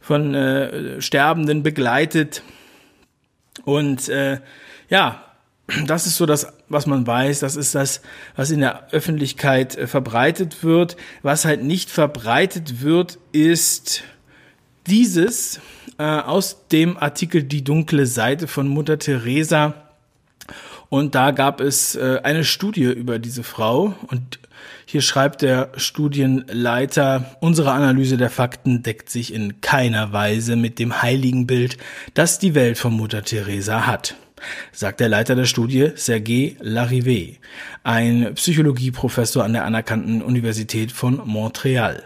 von 0.00 0.34
äh, 0.34 1.00
Sterbenden 1.02 1.62
begleitet. 1.62 2.42
Und 3.64 4.08
äh, 4.08 4.40
ja, 4.88 5.22
das 5.86 6.06
ist 6.06 6.16
so 6.16 6.24
das, 6.24 6.46
was 6.70 6.86
man 6.86 7.06
weiß. 7.06 7.40
Das 7.40 7.56
ist 7.56 7.74
das, 7.74 8.00
was 8.36 8.50
in 8.50 8.60
der 8.60 8.88
Öffentlichkeit 8.92 9.76
äh, 9.76 9.86
verbreitet 9.86 10.64
wird. 10.64 10.96
Was 11.22 11.44
halt 11.44 11.62
nicht 11.62 11.90
verbreitet 11.90 12.80
wird, 12.80 13.18
ist 13.32 14.02
dieses 14.86 15.60
äh, 15.98 16.04
aus 16.04 16.68
dem 16.68 16.96
Artikel 16.96 17.42
Die 17.42 17.62
dunkle 17.62 18.06
Seite 18.06 18.48
von 18.48 18.66
Mutter 18.66 18.98
Teresa 18.98 19.89
und 20.90 21.14
da 21.14 21.30
gab 21.30 21.62
es 21.62 21.94
äh, 21.94 22.20
eine 22.22 22.44
Studie 22.44 22.84
über 22.84 23.18
diese 23.18 23.42
Frau 23.42 23.94
und 24.08 24.38
Hier 24.84 25.00
schreibt 25.00 25.40
der 25.40 25.70
Studienleiter, 25.76 27.36
unsere 27.40 27.70
Analyse 27.70 28.16
der 28.16 28.28
Fakten 28.28 28.82
deckt 28.82 29.08
sich 29.08 29.32
in 29.32 29.60
keiner 29.62 30.12
Weise 30.12 30.56
mit 30.56 30.78
dem 30.78 31.00
heiligen 31.00 31.46
Bild, 31.46 31.78
das 32.12 32.38
die 32.38 32.54
Welt 32.54 32.76
von 32.76 32.92
Mutter 32.92 33.22
Teresa 33.22 33.86
hat 33.86 34.16
sagt 34.72 35.00
der 35.00 35.08
Leiter 35.08 35.34
der 35.34 35.44
Studie 35.44 35.90
Sergei 35.96 36.56
Larivé, 36.60 37.36
ein 37.84 38.34
Psychologieprofessor 38.34 39.44
an 39.44 39.52
der 39.52 39.64
anerkannten 39.64 40.22
Universität 40.22 40.92
von 40.92 41.20
Montreal. 41.24 42.02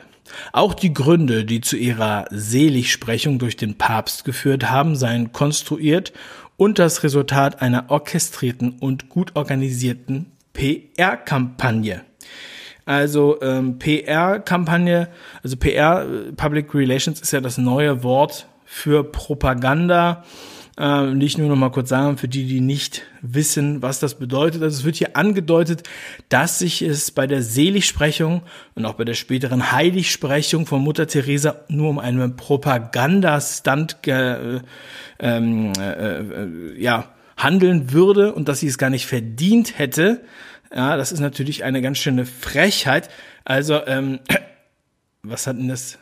Auch 0.53 0.75
die 0.75 0.93
Gründe, 0.93 1.45
die 1.45 1.61
zu 1.61 1.77
ihrer 1.77 2.25
Seligsprechung 2.31 3.39
durch 3.39 3.57
den 3.57 3.77
Papst 3.77 4.25
geführt 4.25 4.71
haben, 4.71 4.97
seien 4.97 5.33
konstruiert 5.33 6.13
und 6.57 6.79
das 6.79 7.03
Resultat 7.03 7.63
einer 7.63 7.91
orchestrierten 7.91 8.79
und 8.81 9.09
gut 9.09 9.33
organisierten 9.35 10.33
PR-Kampagne. 10.53 12.03
Also 12.87 13.41
ähm, 13.41 13.79
PR-Kampagne, 13.79 15.09
also 15.43 15.57
PR, 15.57 16.07
Public 16.37 16.75
Relations 16.75 17.21
ist 17.21 17.33
ja 17.33 17.41
das 17.41 17.59
neue 17.59 18.03
Wort 18.03 18.47
für 18.65 19.05
Propaganda 19.05 20.25
äh, 20.77 21.01
und 21.01 21.21
ich 21.21 21.39
nur 21.39 21.49
noch 21.49 21.57
mal 21.57 21.71
kurz 21.71 21.89
sagen, 21.89 22.17
für 22.19 22.29
die, 22.29 22.47
die 22.47 22.61
nicht 22.61 23.03
wissen, 23.23 23.83
was 23.83 24.01
das 24.01 24.17
bedeutet. 24.17 24.63
Also 24.63 24.79
es 24.79 24.85
wird 24.85 24.97
hier 24.97 25.17
angedeutet, 25.17 25.83
dass 26.29 26.59
sich 26.59 26.83
es 26.83 27.11
bei 27.11 27.27
der 27.27 27.43
Seligsprechung 27.43 28.43
und 28.75 28.85
auch 28.85 28.95
bei 28.95 29.05
der 29.05 29.15
späteren 29.15 29.73
Heiligsprechung 29.73 30.67
von 30.67 30.83
Mutter 30.83 31.07
Teresa 31.07 31.57
nur 31.69 31.91
um 31.91 31.99
einen 31.99 32.37
Propagandastand 32.37 34.07
äh, 34.07 34.61
ähm, 35.21 35.73
äh, 35.79 36.19
äh, 36.19 36.81
ja, 36.81 37.15
handeln 37.37 37.93
würde 37.93 38.35
und 38.35 38.49
dass 38.49 38.61
sie 38.61 38.69
es 38.69 38.79
gar 38.79 38.91
nicht 38.91 39.07
verdient 39.07 39.79
hätte. 39.79 40.23
Ja, 40.75 40.97
das 40.97 41.13
ist 41.13 41.21
natürlich 41.21 41.63
eine 41.63 41.83
ganz 41.83 41.99
schöne 41.99 42.27
Frechheit. 42.27 43.11
Also, 43.45 43.87
ähm, 43.87 44.19
was 45.23 45.47
hat 45.47 45.57
denn 45.57 45.69
das? 45.69 45.99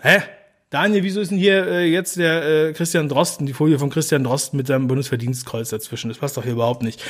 Hä? 0.00 0.22
Daniel, 0.70 1.02
wieso 1.02 1.22
ist 1.22 1.30
denn 1.30 1.38
hier 1.38 1.66
äh, 1.66 1.90
jetzt 1.90 2.18
der 2.18 2.68
äh, 2.68 2.72
Christian 2.74 3.08
Drosten, 3.08 3.46
die 3.46 3.54
Folie 3.54 3.78
von 3.78 3.88
Christian 3.88 4.22
Drosten 4.22 4.58
mit 4.58 4.66
seinem 4.66 4.86
Bundesverdienstkreuz 4.86 5.70
dazwischen? 5.70 6.08
Das 6.08 6.18
passt 6.18 6.36
doch 6.36 6.42
hier 6.42 6.52
überhaupt 6.52 6.82
nicht. 6.82 7.02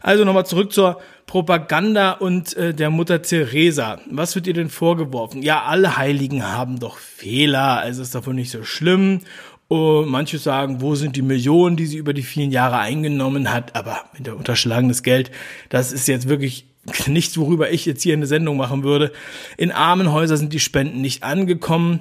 Also 0.00 0.24
nochmal 0.24 0.46
zurück 0.46 0.72
zur 0.72 0.98
Propaganda 1.26 2.12
und 2.12 2.56
äh, 2.56 2.72
der 2.72 2.88
Mutter 2.88 3.20
Teresa. 3.20 4.00
Was 4.10 4.34
wird 4.34 4.46
ihr 4.46 4.54
denn 4.54 4.70
vorgeworfen? 4.70 5.42
Ja, 5.42 5.64
alle 5.64 5.98
Heiligen 5.98 6.42
haben 6.42 6.80
doch 6.80 6.96
Fehler, 6.96 7.80
also 7.80 8.00
ist 8.00 8.14
davon 8.14 8.34
nicht 8.34 8.50
so 8.50 8.64
schlimm. 8.64 9.20
Und 9.68 10.08
manche 10.08 10.38
sagen, 10.38 10.80
wo 10.80 10.94
sind 10.94 11.14
die 11.14 11.22
Millionen, 11.22 11.76
die 11.76 11.86
sie 11.86 11.98
über 11.98 12.14
die 12.14 12.22
vielen 12.22 12.50
Jahre 12.50 12.78
eingenommen 12.78 13.52
hat? 13.52 13.76
Aber 13.76 14.04
mit 14.16 14.26
der 14.26 14.36
unterschlagenes 14.36 15.02
Geld, 15.02 15.30
das 15.68 15.92
ist 15.92 16.08
jetzt 16.08 16.30
wirklich 16.30 16.64
nichts, 17.06 17.36
worüber 17.36 17.70
ich 17.70 17.84
jetzt 17.84 18.02
hier 18.02 18.14
eine 18.14 18.26
Sendung 18.26 18.56
machen 18.56 18.84
würde. 18.84 19.12
In 19.58 19.70
Armenhäuser 19.70 20.38
sind 20.38 20.54
die 20.54 20.60
Spenden 20.60 21.02
nicht 21.02 21.24
angekommen 21.24 22.00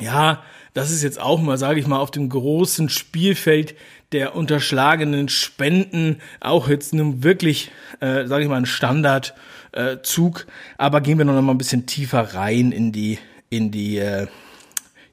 ja, 0.00 0.42
das 0.74 0.90
ist 0.90 1.02
jetzt 1.02 1.20
auch 1.20 1.40
mal, 1.40 1.58
sage 1.58 1.80
ich 1.80 1.86
mal, 1.86 1.98
auf 1.98 2.10
dem 2.10 2.28
großen 2.28 2.88
Spielfeld 2.88 3.74
der 4.12 4.34
unterschlagenen 4.34 5.28
Spenden 5.28 6.20
auch 6.40 6.68
jetzt 6.68 6.94
nun 6.94 7.22
wirklich, 7.22 7.70
äh, 8.00 8.26
sage 8.26 8.44
ich 8.44 8.48
mal, 8.48 8.56
ein 8.56 8.66
Standardzug. 8.66 10.40
Äh, 10.40 10.52
Aber 10.78 11.00
gehen 11.00 11.18
wir 11.18 11.24
noch 11.24 11.40
mal 11.40 11.52
ein 11.52 11.58
bisschen 11.58 11.86
tiefer 11.86 12.34
rein 12.34 12.72
in 12.72 12.92
die 12.92 13.18
in 13.50 13.70
die 13.70 13.98
äh, 13.98 14.28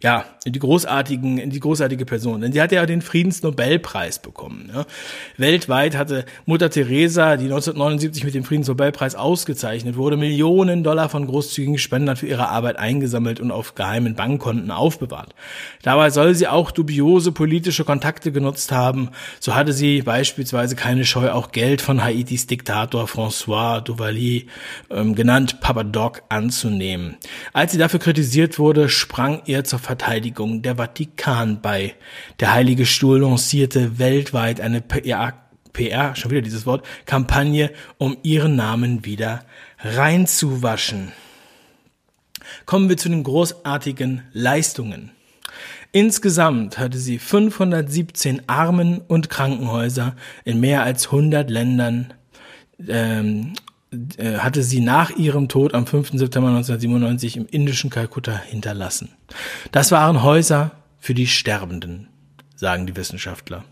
ja, 0.01 0.25
die 0.46 0.60
großartigen, 0.60 1.50
die 1.50 1.60
großartige 1.60 2.05
Person. 2.05 2.41
Denn 2.41 2.53
sie 2.53 2.62
hat 2.62 2.72
ja 2.72 2.86
den 2.86 3.01
Friedensnobelpreis 3.01 4.19
bekommen. 4.19 4.69
Ja. 4.74 4.86
Weltweit 5.38 5.98
hatte 5.98 6.25
Mutter 6.46 6.69
Teresa, 6.69 7.36
die 7.36 7.46
1979 7.46 8.24
mit 8.24 8.34
dem 8.34 8.43
Friedensnobelpreis 8.43 9.15
ausgezeichnet 9.15 9.98
wurde, 9.98 10.17
Millionen 10.17 10.84
Dollar 10.84 11.10
von 11.10 11.27
großzügigen 11.27 11.77
Spendern 11.77 12.15
für 12.15 12.27
ihre 12.27 12.50
Arbeit 12.50 12.77
eingesammelt 12.77 13.39
und 13.39 13.51
auf 13.51 13.75
geheimen 13.75 14.15
Bankkonten 14.15 14.72
aufbewahrt. 14.72 15.36
Dabei 15.81 16.10
soll 16.10 16.36
sie 16.36 16.48
auch 16.48 16.72
dubiose 16.72 17.31
politische 17.31 17.84
Kontakte 17.84 18.31
genutzt 18.31 18.72
haben. 18.72 19.10
So 19.39 19.55
hatte 19.55 19.74
sie 19.74 20.01
beispielsweise 20.03 20.75
keine 20.75 21.05
Scheu, 21.05 21.31
auch 21.31 21.51
Geld 21.51 21.81
von 21.81 22.03
Haitis 22.03 22.48
Diktator 22.48 23.05
François 23.05 23.81
Duvalier, 23.81 24.43
ähm, 24.89 25.15
genannt 25.15 25.60
Papa 25.60 25.84
Doc, 25.84 26.24
anzunehmen. 26.29 27.17
Als 27.53 27.74
sie 27.74 27.77
dafür 27.77 28.00
kritisiert 28.00 28.60
wurde, 28.60 28.89
sprang 28.89 29.41
ihr 29.46 29.63
zur 29.63 29.79
Verteidigung 29.79 30.28
der 30.31 30.75
Vatikan 30.75 31.62
bei. 31.62 31.95
Der 32.39 32.53
Heilige 32.53 32.86
Stuhl 32.86 33.19
lancierte 33.19 34.00
weltweit 34.00 34.62
eine 34.62 34.81
PR, 34.81 35.33
PR, 35.74 36.15
schon 36.15 36.31
wieder 36.31 36.41
dieses 36.41 36.65
Wort, 36.65 36.86
Kampagne, 37.05 37.71
um 37.98 38.17
ihren 38.24 38.55
Namen 38.55 39.05
wieder 39.05 39.45
reinzuwaschen. 39.79 41.12
Kommen 42.65 42.89
wir 42.89 42.98
zu 42.98 43.09
den 43.09 43.24
großartigen 43.24 44.24
Leistungen. 44.33 45.12
Insgesamt 45.91 46.77
hatte 46.77 47.00
sie 47.00 47.17
517 47.17 48.43
Armen- 48.48 49.01
und 49.07 49.29
Krankenhäuser 49.29 50.15
in 50.45 50.59
mehr 50.59 50.83
als 50.83 51.07
100 51.07 51.50
Ländern 51.50 52.13
ähm, 52.88 53.53
äh, 53.55 53.68
hatte 54.38 54.63
sie 54.63 54.81
nach 54.81 55.12
ihrem 55.12 55.48
Tod 55.48 55.74
am 55.74 55.88
5. 55.88 56.12
September 56.12 56.50
1997 56.50 57.38
im 57.38 57.48
indischen 57.48 57.89
Kalkutta 57.89 58.38
hinterlassen. 58.38 59.10
Das 59.72 59.91
waren 59.91 60.22
Häuser 60.22 60.72
für 61.00 61.13
die 61.13 61.27
Sterbenden, 61.27 62.08
sagen 62.55 62.86
die 62.86 62.96
Wissenschaftler. 62.96 63.63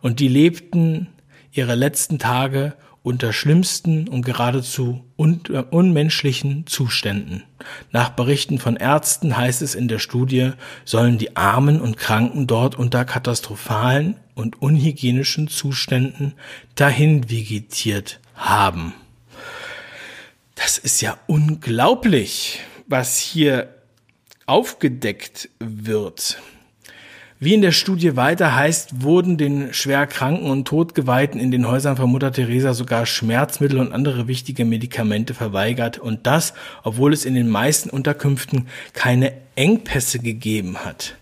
Und 0.00 0.20
die 0.20 0.28
lebten 0.28 1.08
ihre 1.50 1.74
letzten 1.74 2.18
Tage 2.18 2.74
unter 3.02 3.32
schlimmsten 3.32 4.08
und 4.08 4.24
geradezu 4.24 5.04
un 5.16 5.40
äh, 5.48 5.58
unmenschlichen 5.58 6.66
Zuständen. 6.66 7.44
Nach 7.92 8.10
Berichten 8.10 8.58
von 8.58 8.74
Ärzten 8.74 9.36
heißt 9.36 9.62
es 9.62 9.76
in 9.76 9.86
der 9.86 10.00
Studie, 10.00 10.52
sollen 10.84 11.16
die 11.16 11.36
Armen 11.36 11.80
und 11.80 11.96
Kranken 11.96 12.48
dort 12.48 12.74
unter 12.74 13.04
katastrophalen 13.04 14.16
und 14.34 14.60
unhygienischen 14.60 15.46
Zuständen 15.46 16.34
dahin 16.74 17.30
vegetiert 17.30 18.18
haben. 18.34 18.92
Das 20.66 20.78
ist 20.78 21.00
ja 21.00 21.16
unglaublich, 21.28 22.58
was 22.88 23.20
hier 23.20 23.72
aufgedeckt 24.46 25.48
wird. 25.60 26.42
Wie 27.38 27.54
in 27.54 27.62
der 27.62 27.70
Studie 27.70 28.16
weiter 28.16 28.56
heißt, 28.56 29.00
wurden 29.00 29.36
den 29.36 29.72
schwerkranken 29.72 30.50
und 30.50 30.66
Todgeweihten 30.66 31.38
in 31.38 31.52
den 31.52 31.68
Häusern 31.68 31.96
von 31.96 32.10
Mutter 32.10 32.32
Teresa 32.32 32.74
sogar 32.74 33.06
Schmerzmittel 33.06 33.78
und 33.78 33.92
andere 33.92 34.26
wichtige 34.26 34.64
Medikamente 34.64 35.34
verweigert 35.34 36.00
und 36.00 36.26
das, 36.26 36.52
obwohl 36.82 37.12
es 37.12 37.24
in 37.24 37.36
den 37.36 37.48
meisten 37.48 37.88
Unterkünften 37.88 38.66
keine 38.92 39.34
Engpässe 39.54 40.18
gegeben 40.18 40.78
hat. 40.78 41.14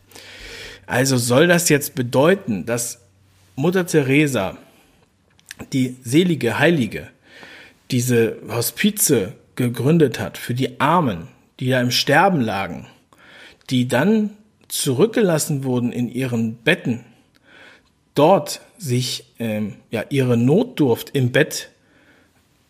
Also 0.86 1.18
soll 1.18 1.48
das 1.48 1.68
jetzt 1.68 1.94
bedeuten, 1.94 2.64
dass 2.64 3.02
Mutter 3.56 3.84
Teresa, 3.86 4.56
die 5.74 5.96
selige 6.02 6.58
Heilige, 6.58 7.10
diese 7.90 8.38
Hospize 8.48 9.34
gegründet 9.56 10.18
hat 10.18 10.38
für 10.38 10.54
die 10.54 10.80
Armen, 10.80 11.28
die 11.60 11.70
da 11.70 11.80
im 11.80 11.90
Sterben 11.90 12.40
lagen, 12.40 12.86
die 13.70 13.88
dann 13.88 14.30
zurückgelassen 14.68 15.64
wurden 15.64 15.92
in 15.92 16.08
ihren 16.08 16.56
Betten, 16.56 17.04
dort 18.14 18.60
sich 18.78 19.32
ähm, 19.38 19.76
ja 19.90 20.04
ihre 20.10 20.36
Notdurft 20.36 21.10
im 21.10 21.30
Bett 21.30 21.70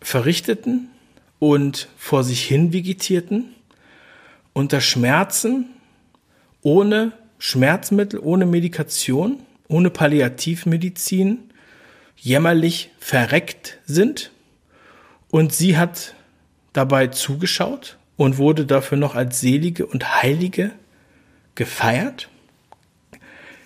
verrichteten 0.01 0.91
und 1.39 1.89
vor 1.97 2.25
sich 2.25 2.45
hin 2.45 2.73
vegetierten, 2.73 3.55
unter 4.53 4.81
Schmerzen, 4.81 5.71
ohne 6.63 7.13
Schmerzmittel, 7.39 8.21
ohne 8.21 8.47
Medikation, 8.47 9.41
ohne 9.69 9.91
Palliativmedizin, 9.91 11.51
jämmerlich 12.17 12.91
verreckt 12.99 13.79
sind 13.87 14.31
und 15.35 15.53
sie 15.53 15.77
hat 15.77 16.15
dabei 16.73 17.09
zugeschaut 17.09 17.99
und 18.17 18.39
wurde 18.39 18.67
dafür 18.67 18.97
noch 18.97 19.17
als 19.17 19.41
Selige 19.41 19.85
und 19.85 20.23
Heilige 20.23 20.71
gefeiert? 21.57 22.29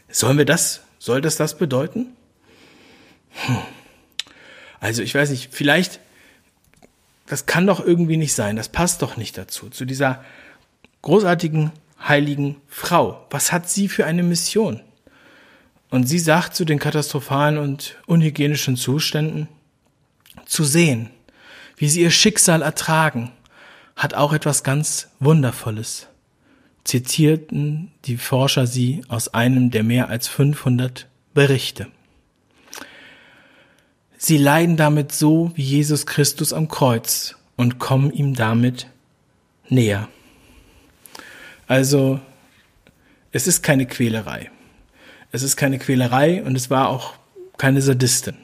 Sollen 0.09 0.39
wir 0.39 0.47
das, 0.47 0.81
soll 0.99 1.21
das 1.21 1.37
das 1.37 1.59
bedeuten? 1.59 2.07
Hm. 3.33 3.59
Also 4.81 5.03
ich 5.03 5.15
weiß 5.15 5.29
nicht, 5.29 5.53
vielleicht, 5.53 6.01
das 7.27 7.45
kann 7.45 7.67
doch 7.67 7.85
irgendwie 7.85 8.17
nicht 8.17 8.33
sein, 8.33 8.57
das 8.57 8.71
passt 8.71 9.03
doch 9.03 9.19
nicht 9.19 9.37
dazu, 9.37 9.69
zu 9.69 9.85
dieser 9.85 10.25
großartigen, 11.03 11.71
heiligen 12.01 12.57
Frau. 12.67 13.27
Was 13.29 13.53
hat 13.53 13.69
sie 13.69 13.91
für 13.91 14.07
eine 14.07 14.23
Mission? 14.23 14.81
Und 15.91 16.09
sie 16.09 16.19
sagt 16.19 16.57
zu 16.57 16.65
den 16.65 16.79
katastrophalen 16.79 17.59
und 17.59 17.99
unhygienischen 18.07 18.77
Zuständen, 18.77 19.49
zu 20.47 20.65
sehen, 20.65 21.11
wie 21.79 21.89
sie 21.89 22.03
ihr 22.03 22.11
Schicksal 22.11 22.63
ertragen, 22.63 23.33
hat 23.97 24.15
auch 24.15 24.33
etwas 24.33 24.63
ganz 24.63 25.09
Wundervolles. 25.21 26.09
Zitierten 26.85 27.91
die 28.05 28.17
Forscher 28.17 28.67
sie 28.67 29.03
aus 29.09 29.35
einem 29.35 29.71
der 29.71 29.83
mehr 29.83 30.09
als 30.09 30.29
500 30.29 31.07
Berichte. 31.35 31.89
Sie 34.17 34.37
leiden 34.37 34.77
damit 34.77 35.13
so 35.13 35.53
wie 35.55 35.63
Jesus 35.63 36.07
Christus 36.07 36.53
am 36.53 36.69
Kreuz, 36.69 37.39
und 37.59 37.79
kommen 37.81 38.11
ihm 38.13 38.35
damit 38.35 38.87
näher. 39.69 40.09
Also, 41.67 42.21
es 43.33 43.47
ist 43.47 43.63
keine 43.63 43.85
Quälerei. 43.85 44.51
Es 45.33 45.43
ist 45.43 45.57
keine 45.57 45.79
Quälerei 45.79 46.43
und 46.43 46.57
es 46.57 46.71
war 46.71 46.89
auch 46.89 47.15
keine 47.59 47.83
Sadistin. 47.83 48.37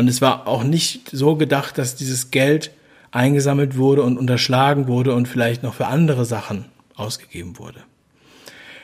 Und 0.00 0.08
es 0.08 0.22
war 0.22 0.48
auch 0.48 0.64
nicht 0.64 1.10
so 1.12 1.36
gedacht, 1.36 1.76
dass 1.76 1.94
dieses 1.94 2.30
Geld 2.30 2.70
eingesammelt 3.10 3.76
wurde 3.76 4.02
und 4.02 4.16
unterschlagen 4.16 4.88
wurde 4.88 5.14
und 5.14 5.28
vielleicht 5.28 5.62
noch 5.62 5.74
für 5.74 5.88
andere 5.88 6.24
Sachen 6.24 6.64
ausgegeben 6.94 7.58
wurde. 7.58 7.82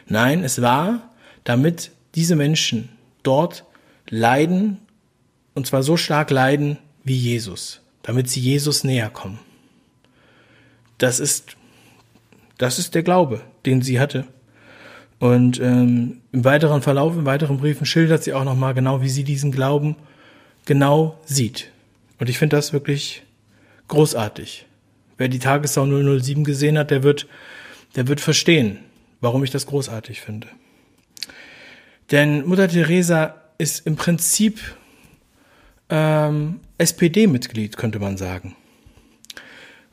Nein, 0.06 0.44
es 0.44 0.60
war, 0.60 1.08
damit 1.42 1.90
diese 2.16 2.36
Menschen 2.36 2.90
dort 3.22 3.64
leiden, 4.10 4.76
und 5.54 5.66
zwar 5.66 5.82
so 5.82 5.96
stark 5.96 6.30
leiden 6.30 6.76
wie 7.02 7.16
Jesus, 7.16 7.80
damit 8.02 8.28
sie 8.28 8.40
Jesus 8.40 8.84
näher 8.84 9.08
kommen. 9.08 9.38
Das 10.98 11.18
ist, 11.18 11.56
das 12.58 12.78
ist 12.78 12.94
der 12.94 13.04
Glaube, 13.04 13.40
den 13.64 13.80
sie 13.80 13.98
hatte. 13.98 14.26
Und 15.18 15.58
ähm, 15.60 16.20
im 16.32 16.44
weiteren 16.44 16.82
Verlauf, 16.82 17.16
in 17.16 17.24
weiteren 17.24 17.56
Briefen 17.56 17.86
schildert 17.86 18.22
sie 18.22 18.34
auch 18.34 18.44
nochmal 18.44 18.74
genau, 18.74 19.00
wie 19.00 19.08
sie 19.08 19.24
diesen 19.24 19.50
Glauben 19.50 19.96
genau 20.66 21.18
sieht. 21.24 21.70
Und 22.18 22.28
ich 22.28 22.38
finde 22.38 22.56
das 22.56 22.74
wirklich 22.74 23.22
großartig. 23.88 24.66
Wer 25.16 25.28
die 25.28 25.38
Tagesschau 25.38 25.86
007 25.86 26.44
gesehen 26.44 26.76
hat, 26.76 26.90
der 26.90 27.02
wird, 27.02 27.26
der 27.94 28.06
wird 28.08 28.20
verstehen, 28.20 28.80
warum 29.20 29.42
ich 29.44 29.50
das 29.50 29.66
großartig 29.66 30.20
finde. 30.20 30.48
Denn 32.10 32.46
Mutter 32.46 32.68
Teresa 32.68 33.36
ist 33.58 33.86
im 33.86 33.96
Prinzip 33.96 34.60
ähm, 35.88 36.60
SPD-Mitglied, 36.78 37.76
könnte 37.76 37.98
man 37.98 38.16
sagen. 38.16 38.54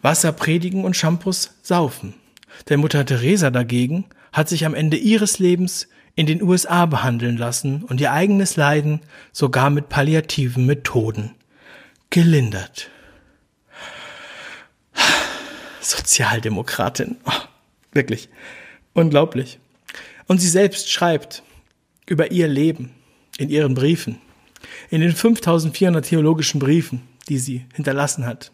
Wasser 0.02 0.34
predigen 0.34 0.84
und 0.84 0.98
Shampoos 0.98 1.52
saufen. 1.62 2.14
Denn 2.68 2.82
Mutter 2.82 3.06
Teresa 3.06 3.50
dagegen 3.50 4.06
hat 4.34 4.50
sich 4.50 4.66
am 4.66 4.74
Ende 4.74 4.98
ihres 4.98 5.40
Lebens 5.40 5.88
in 6.16 6.26
den 6.26 6.42
USA 6.42 6.86
behandeln 6.86 7.38
lassen 7.38 7.84
und 7.84 8.00
ihr 8.00 8.12
eigenes 8.12 8.56
Leiden 8.56 9.02
sogar 9.32 9.70
mit 9.70 9.90
palliativen 9.90 10.66
Methoden 10.66 11.32
gelindert. 12.10 12.90
Sozialdemokratin. 15.82 17.18
Oh, 17.26 17.32
wirklich. 17.92 18.30
Unglaublich. 18.94 19.60
Und 20.28 20.40
sie 20.40 20.50
selbst 20.50 20.92
schreibt 20.92 21.44
über 22.08 22.32
ihr 22.32 22.48
Leben 22.48 22.92
in 23.38 23.50
ihren 23.50 23.74
Briefen, 23.74 24.20
in 24.90 25.02
den 25.02 25.14
5400 25.14 26.06
theologischen 26.06 26.60
Briefen, 26.60 27.02
die 27.28 27.40
sie 27.40 27.66
hinterlassen 27.74 28.26
hat 28.26 28.52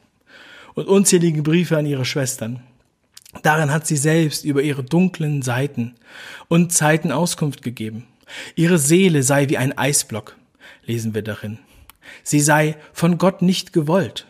und 0.73 0.87
unzählige 0.87 1.41
Briefe 1.41 1.77
an 1.77 1.85
ihre 1.85 2.05
Schwestern. 2.05 2.61
Darin 3.43 3.71
hat 3.71 3.85
sie 3.85 3.97
selbst 3.97 4.43
über 4.43 4.61
ihre 4.63 4.83
dunklen 4.83 5.41
Seiten 5.41 5.95
und 6.47 6.73
Zeiten 6.73 7.11
Auskunft 7.11 7.61
gegeben. 7.61 8.07
Ihre 8.55 8.79
Seele 8.79 9.23
sei 9.23 9.49
wie 9.49 9.57
ein 9.57 9.77
Eisblock, 9.77 10.35
lesen 10.85 11.13
wir 11.13 11.21
darin. 11.21 11.59
Sie 12.23 12.39
sei 12.39 12.75
von 12.91 13.17
Gott 13.17 13.41
nicht 13.41 13.71
gewollt, 13.71 14.25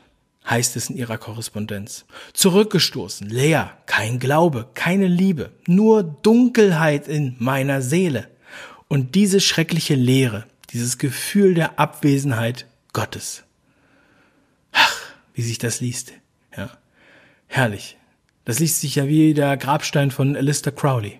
heißt 0.50 0.76
es 0.76 0.90
in 0.90 0.98
ihrer 0.98 1.18
Korrespondenz. 1.18 2.06
Zurückgestoßen, 2.34 3.30
leer, 3.30 3.78
kein 3.86 4.20
Glaube, 4.20 4.68
keine 4.74 5.08
Liebe, 5.08 5.52
nur 5.66 6.04
Dunkelheit 6.04 7.08
in 7.08 7.36
meiner 7.40 7.82
Seele. 7.82 8.28
Und 8.90 9.16
diese 9.16 9.40
schreckliche 9.40 9.96
Leere, 9.96 10.46
dieses 10.72 10.98
Gefühl 10.98 11.54
der 11.54 11.80
Abwesenheit 11.80 12.66
Gottes. 12.92 13.44
Ach, 14.72 14.96
wie 15.34 15.42
sich 15.42 15.58
das 15.58 15.80
liest. 15.80 16.14
Ja, 16.58 16.70
herrlich. 17.48 17.99
Das 18.50 18.58
liest 18.58 18.82
sich 18.82 18.96
ja 18.96 19.08
wie 19.08 19.36
der 19.36 19.58
Grabstein 19.58 20.10
von 20.10 20.36
Alistair 20.36 20.74
Crowley. 20.74 21.20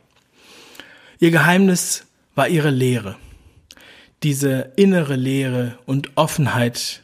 Ihr 1.20 1.30
Geheimnis 1.30 2.08
war 2.34 2.48
ihre 2.48 2.72
Lehre. 2.72 3.18
Diese 4.24 4.72
innere 4.78 5.16
Lehre 5.16 5.78
und 5.86 6.18
Offenheit 6.18 7.04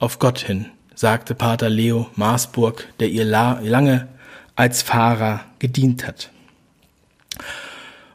auf 0.00 0.18
Gott 0.18 0.40
hin, 0.40 0.66
sagte 0.96 1.36
Pater 1.36 1.70
Leo 1.70 2.10
Marsburg, 2.16 2.88
der 2.98 3.10
ihr 3.10 3.24
lange 3.24 4.08
als 4.56 4.82
Fahrer 4.82 5.44
gedient 5.60 6.04
hat. 6.04 6.32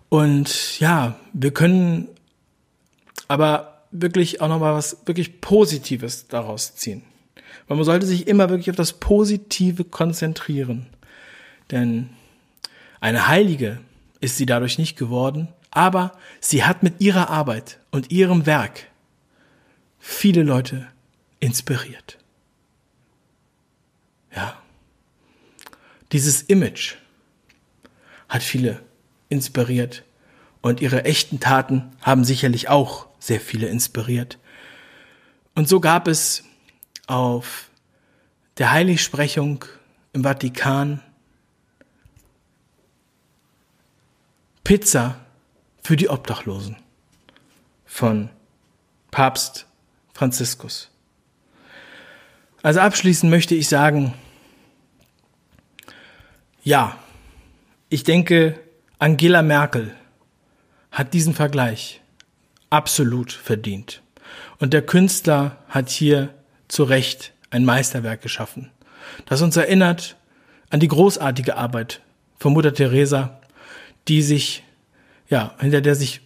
Und 0.10 0.78
ja, 0.82 1.15
wir 1.32 1.52
können 1.52 2.10
aber 3.30 3.86
wirklich 3.91 4.41
auch 4.41 4.49
nochmal 4.49 4.73
was 4.73 4.97
wirklich 5.06 5.39
Positives 5.39 6.28
daraus 6.28 6.75
ziehen. 6.75 7.04
Man 7.69 7.82
sollte 7.86 8.08
sich 8.08 8.28
immer 8.28 8.49
wirklich 8.49 8.69
auf 8.71 8.75
das 8.75 8.91
Positive 8.91 9.86
konzentrieren. 9.86 10.88
Denn 11.71 12.10
eine 12.99 13.27
Heilige 13.27 13.79
ist 14.19 14.38
sie 14.38 14.45
dadurch 14.45 14.77
nicht 14.77 14.97
geworden, 14.97 15.47
aber 15.71 16.17
sie 16.39 16.63
hat 16.63 16.84
mit 16.84 16.99
ihrer 16.99 17.29
Arbeit 17.29 17.79
und 17.91 18.12
ihrem 18.12 18.45
Werk 18.45 18.88
viele 19.99 20.43
Leute 20.43 20.88
inspiriert. 21.39 22.17
Ja. 24.36 24.58
Dieses 26.12 26.41
Image 26.41 26.95
hat 28.27 28.43
viele 28.43 28.82
inspiriert 29.29 30.03
und 30.62 30.82
ihre 30.82 31.05
echten 31.05 31.39
Taten 31.39 31.91
haben 32.01 32.23
sicherlich 32.23 32.69
auch 32.69 33.08
sehr 33.19 33.39
viele 33.39 33.67
inspiriert. 33.67 34.39
Und 35.55 35.67
so 35.67 35.79
gab 35.79 36.08
es 36.08 36.43
auf 37.08 37.69
der 38.58 38.71
Heiligsprechung 38.71 39.65
im 40.13 40.23
Vatikan 40.23 41.01
Pizza 44.69 45.15
für 45.82 45.95
die 45.95 46.10
Obdachlosen 46.10 46.75
von 47.88 48.29
Papst 49.10 49.65
Franziskus. 50.13 50.91
Also 52.62 52.79
abschließend 52.79 53.32
möchte 53.32 53.55
ich 53.55 53.67
sagen, 53.67 54.13
ja, 56.63 56.95
ich 57.89 58.03
denke, 58.03 58.60
Angela 58.99 59.41
Merkel 59.41 59.95
hat 60.91 61.15
diesen 61.15 61.34
Vergleich 61.34 62.01
absolut 62.69 63.32
verdient. 63.32 64.03
Und 64.60 64.71
der 64.73 64.86
Künstler 64.86 65.58
hat 65.67 65.89
hier 65.89 66.32
zu 66.67 66.84
Recht 66.84 67.34
ein 67.49 67.65
Meisterwerk 67.65 68.21
geschaffen, 68.21 68.69
das 69.25 69.41
uns 69.41 69.58
erinnert 69.58 70.15
an 70.69 70.79
die 70.79 70.88
großartige 70.88 71.58
Arbeit 71.58 72.01
von 72.38 72.53
Mutter 72.53 72.75
Teresa 72.75 73.38
die 74.07 74.21
sich, 74.21 74.63
ja, 75.29 75.55
hinter 75.59 75.81
der 75.81 75.95
sich 75.95 76.21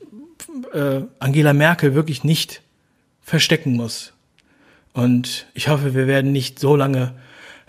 äh, 0.74 1.02
Angela 1.20 1.54
Merkel 1.54 1.96
wirklich 1.96 2.24
nicht 2.24 2.62
verstecken 3.22 3.74
muss. 3.74 4.14
Und 4.94 5.48
ich 5.54 5.68
hoffe, 5.68 5.96
wir 5.96 6.08
werden 6.08 6.32
nicht 6.32 6.60
so 6.60 6.76
lange 6.76 7.14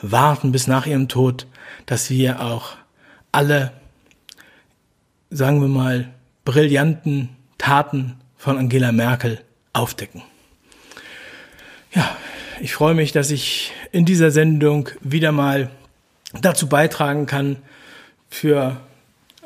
warten 0.01 0.53
bis 0.53 0.67
nach 0.67 0.87
ihrem 0.87 1.09
Tod, 1.09 1.47
dass 1.87 2.11
wir 2.11 2.41
auch 2.41 2.77
alle, 3.33 3.73
sagen 5.31 5.61
wir 5.61 5.69
mal, 5.69 6.13
brillanten 6.45 7.31
Taten 7.59 8.17
von 8.37 8.59
Angela 8.59 8.93
Merkel 8.93 9.41
aufdecken. 9.73 10.23
Ja, 11.95 12.17
ich 12.61 12.75
freue 12.75 12.95
mich, 12.95 13.13
dass 13.13 13.31
ich 13.31 13.73
in 13.93 14.05
dieser 14.05 14.31
Sendung 14.31 14.91
wieder 15.01 15.33
mal 15.33 15.71
dazu 16.41 16.69
beitragen 16.69 17.27
kann, 17.27 17.57
für 18.29 18.81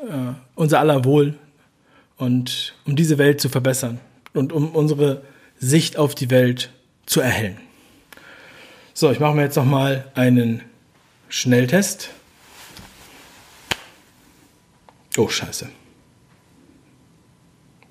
äh, 0.07 0.33
unser 0.55 0.79
aller 0.79 1.05
Wohl 1.05 1.35
und 2.17 2.75
um 2.85 2.95
diese 2.95 3.17
Welt 3.17 3.41
zu 3.41 3.49
verbessern 3.49 3.99
und 4.33 4.53
um 4.53 4.75
unsere 4.75 5.23
Sicht 5.57 5.97
auf 5.97 6.15
die 6.15 6.29
Welt 6.29 6.71
zu 7.05 7.21
erhellen. 7.21 7.57
So, 8.93 9.11
ich 9.11 9.19
mache 9.19 9.35
mir 9.35 9.43
jetzt 9.43 9.55
noch 9.55 9.65
mal 9.65 10.11
einen 10.15 10.61
Schnelltest. 11.29 12.09
Oh, 15.17 15.27
scheiße. 15.27 15.69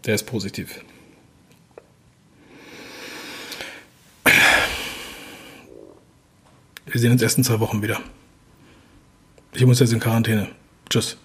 Der 0.04 0.14
ist 0.14 0.24
positiv. 0.24 0.80
Wir 6.86 7.00
sehen 7.00 7.12
uns 7.12 7.22
erst 7.22 7.38
in 7.38 7.44
zwei 7.44 7.60
Wochen 7.60 7.82
wieder. 7.82 8.00
Ich 9.52 9.64
muss 9.66 9.80
jetzt 9.80 9.92
in 9.92 10.00
Quarantäne. 10.00 10.48
Tschüss. 10.88 11.18